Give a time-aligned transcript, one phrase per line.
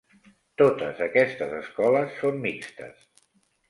[0.61, 3.09] Totes aquestes escoles són mixtes.